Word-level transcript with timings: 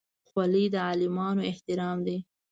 خولۍ 0.29 0.65
د 0.73 0.75
عالمانو 0.87 1.41
احترام 1.51 1.97
دی. 2.07 2.17